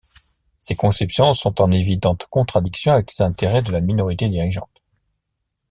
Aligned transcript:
Ces 0.57 0.75
conceptions 0.75 1.35
sont 1.35 1.61
en 1.61 1.69
évidente 1.71 2.25
contradiction 2.31 2.93
avec 2.93 3.11
les 3.15 3.23
intérêts 3.23 3.61
de 3.61 3.71
la 3.71 3.81
minorité 3.81 4.29
dirigeante. 4.29 4.81